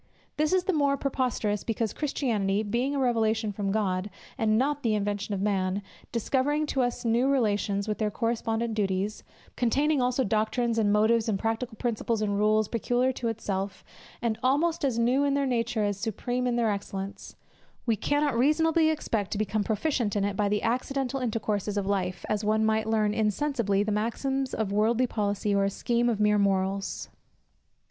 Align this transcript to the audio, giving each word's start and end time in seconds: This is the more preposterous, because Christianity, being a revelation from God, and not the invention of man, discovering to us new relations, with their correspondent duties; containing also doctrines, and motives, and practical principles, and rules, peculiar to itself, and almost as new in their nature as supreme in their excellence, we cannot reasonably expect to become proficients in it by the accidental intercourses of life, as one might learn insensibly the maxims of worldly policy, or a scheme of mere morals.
This 0.37 0.51
is 0.51 0.63
the 0.63 0.73
more 0.73 0.97
preposterous, 0.97 1.63
because 1.63 1.93
Christianity, 1.93 2.63
being 2.63 2.95
a 2.95 2.99
revelation 2.99 3.51
from 3.51 3.71
God, 3.71 4.09
and 4.35 4.57
not 4.57 4.81
the 4.81 4.95
invention 4.95 5.35
of 5.35 5.43
man, 5.43 5.83
discovering 6.11 6.65
to 6.73 6.81
us 6.81 7.05
new 7.05 7.27
relations, 7.29 7.87
with 7.87 7.99
their 7.99 8.09
correspondent 8.09 8.73
duties; 8.73 9.23
containing 9.55 10.01
also 10.01 10.23
doctrines, 10.23 10.79
and 10.79 10.91
motives, 10.91 11.29
and 11.29 11.37
practical 11.37 11.75
principles, 11.77 12.23
and 12.23 12.39
rules, 12.39 12.67
peculiar 12.67 13.11
to 13.11 13.27
itself, 13.27 13.83
and 14.23 14.39
almost 14.41 14.83
as 14.83 14.97
new 14.97 15.23
in 15.23 15.35
their 15.35 15.45
nature 15.45 15.83
as 15.83 15.99
supreme 15.99 16.47
in 16.47 16.55
their 16.55 16.71
excellence, 16.71 17.35
we 17.85 17.95
cannot 17.95 18.35
reasonably 18.35 18.89
expect 18.89 19.29
to 19.29 19.37
become 19.37 19.63
proficients 19.63 20.15
in 20.15 20.23
it 20.25 20.35
by 20.35 20.49
the 20.49 20.63
accidental 20.63 21.19
intercourses 21.19 21.77
of 21.77 21.85
life, 21.85 22.25
as 22.27 22.43
one 22.43 22.65
might 22.65 22.87
learn 22.89 23.13
insensibly 23.13 23.83
the 23.83 23.91
maxims 23.91 24.51
of 24.55 24.71
worldly 24.71 25.05
policy, 25.05 25.53
or 25.53 25.63
a 25.65 25.69
scheme 25.69 26.09
of 26.09 26.19
mere 26.19 26.39
morals. 26.39 27.09